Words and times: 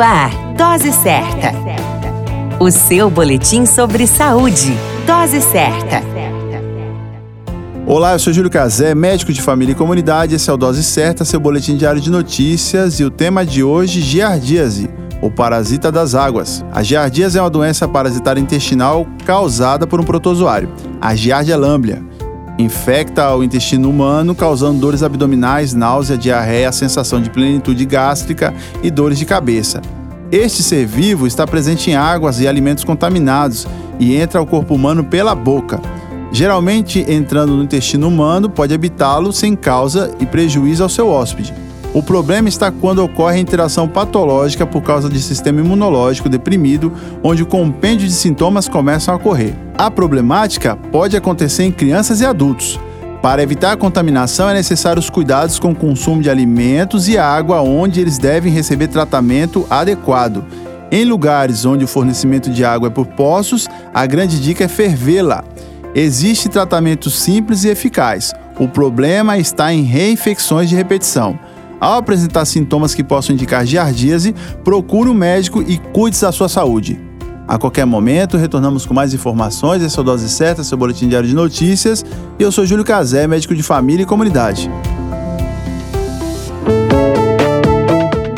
Ar, 0.00 0.30
Dose 0.56 0.92
Certa. 0.92 1.52
O 2.58 2.70
seu 2.70 3.10
boletim 3.10 3.66
sobre 3.66 4.06
saúde. 4.06 4.74
Dose 5.06 5.42
Certa. 5.42 6.02
Olá, 7.86 8.14
eu 8.14 8.18
sou 8.18 8.32
Júlio 8.32 8.50
Cazé, 8.50 8.94
médico 8.94 9.30
de 9.30 9.42
família 9.42 9.72
e 9.72 9.74
comunidade. 9.74 10.34
Esse 10.34 10.48
é 10.48 10.52
o 10.52 10.56
Dose 10.56 10.82
Certa, 10.82 11.24
seu 11.24 11.38
boletim 11.38 11.76
diário 11.76 12.00
de 12.00 12.10
notícias. 12.10 12.98
E 12.98 13.04
o 13.04 13.10
tema 13.10 13.44
de 13.44 13.62
hoje, 13.62 14.00
giardíase, 14.00 14.88
o 15.20 15.30
parasita 15.30 15.92
das 15.92 16.14
águas. 16.14 16.64
A 16.72 16.82
giardíase 16.82 17.38
é 17.38 17.42
uma 17.42 17.50
doença 17.50 17.86
parasitária 17.86 18.40
intestinal 18.40 19.06
causada 19.26 19.86
por 19.86 20.00
um 20.00 20.04
protozoário, 20.04 20.72
a 21.00 21.14
Giardia 21.14 21.58
lamblia. 21.58 22.02
Infecta 22.60 23.34
o 23.34 23.42
intestino 23.42 23.88
humano, 23.88 24.34
causando 24.34 24.78
dores 24.78 25.02
abdominais, 25.02 25.72
náusea, 25.72 26.18
diarreia, 26.18 26.70
sensação 26.70 27.18
de 27.18 27.30
plenitude 27.30 27.86
gástrica 27.86 28.52
e 28.82 28.90
dores 28.90 29.18
de 29.18 29.24
cabeça. 29.24 29.80
Este 30.30 30.62
ser 30.62 30.84
vivo 30.84 31.26
está 31.26 31.46
presente 31.46 31.90
em 31.90 31.94
águas 31.94 32.38
e 32.38 32.46
alimentos 32.46 32.84
contaminados 32.84 33.66
e 33.98 34.14
entra 34.14 34.38
ao 34.38 34.46
corpo 34.46 34.74
humano 34.74 35.02
pela 35.02 35.34
boca. 35.34 35.80
Geralmente, 36.30 37.02
entrando 37.08 37.56
no 37.56 37.64
intestino 37.64 38.06
humano, 38.06 38.50
pode 38.50 38.74
habitá-lo 38.74 39.32
sem 39.32 39.56
causa 39.56 40.14
e 40.20 40.26
prejuízo 40.26 40.82
ao 40.82 40.88
seu 40.90 41.08
hóspede. 41.08 41.54
O 41.92 42.00
problema 42.00 42.48
está 42.48 42.70
quando 42.70 43.00
ocorre 43.00 43.38
a 43.38 43.40
interação 43.40 43.88
patológica 43.88 44.64
por 44.64 44.80
causa 44.80 45.08
de 45.08 45.20
sistema 45.20 45.60
imunológico 45.60 46.28
deprimido, 46.28 46.92
onde 47.20 47.42
o 47.42 47.46
compêndio 47.46 48.06
de 48.06 48.14
sintomas 48.14 48.68
começam 48.68 49.12
a 49.12 49.16
ocorrer. 49.16 49.54
A 49.76 49.90
problemática 49.90 50.76
pode 50.76 51.16
acontecer 51.16 51.64
em 51.64 51.72
crianças 51.72 52.20
e 52.20 52.24
adultos. 52.24 52.78
Para 53.20 53.42
evitar 53.42 53.72
a 53.72 53.76
contaminação, 53.76 54.48
é 54.48 54.54
necessário 54.54 55.00
os 55.00 55.10
cuidados 55.10 55.58
com 55.58 55.72
o 55.72 55.74
consumo 55.74 56.22
de 56.22 56.30
alimentos 56.30 57.08
e 57.08 57.18
água 57.18 57.60
onde 57.60 58.00
eles 58.00 58.18
devem 58.18 58.52
receber 58.52 58.86
tratamento 58.86 59.66
adequado. 59.68 60.44
Em 60.92 61.04
lugares 61.04 61.64
onde 61.64 61.84
o 61.84 61.88
fornecimento 61.88 62.50
de 62.50 62.64
água 62.64 62.86
é 62.86 62.90
por 62.90 63.06
poços, 63.06 63.66
a 63.92 64.06
grande 64.06 64.40
dica 64.40 64.64
é 64.64 64.68
fervê-la. 64.68 65.42
Existe 65.92 66.48
tratamento 66.48 67.10
simples 67.10 67.64
e 67.64 67.68
eficaz. 67.68 68.32
O 68.60 68.68
problema 68.68 69.38
está 69.38 69.72
em 69.72 69.82
reinfecções 69.82 70.68
de 70.68 70.76
repetição. 70.76 71.36
Ao 71.80 71.98
apresentar 71.98 72.44
sintomas 72.44 72.94
que 72.94 73.02
possam 73.02 73.34
indicar 73.34 73.64
giardíase, 73.64 74.34
procure 74.62 75.08
um 75.08 75.14
médico 75.14 75.62
e 75.62 75.78
cuide 75.78 76.20
da 76.20 76.30
sua 76.30 76.48
saúde. 76.48 77.00
A 77.48 77.58
qualquer 77.58 77.86
momento, 77.86 78.36
retornamos 78.36 78.84
com 78.84 78.92
mais 78.94 79.14
informações. 79.14 79.82
Esse 79.82 79.98
é 79.98 80.00
o 80.00 80.04
Dose 80.04 80.28
Certa, 80.28 80.62
seu 80.62 80.76
boletim 80.78 81.08
diário 81.08 81.28
de 81.28 81.34
notícias. 81.34 82.04
E 82.38 82.42
eu 82.42 82.52
sou 82.52 82.64
Júlio 82.66 82.84
Cazé, 82.84 83.26
médico 83.26 83.54
de 83.54 83.62
família 83.62 84.02
e 84.02 84.06
comunidade. 84.06 84.70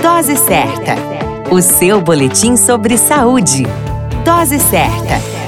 Dose 0.01 0.37
Certa, 0.37 0.95
o 1.51 1.61
seu 1.61 2.01
boletim 2.01 2.57
sobre 2.57 2.97
saúde. 2.97 3.67
Dose 4.25 4.59
Certa. 4.61 5.42